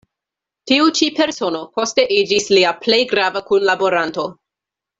[0.69, 4.27] Tiu ĉi persono poste iĝis lia plej grava kunlaboranto.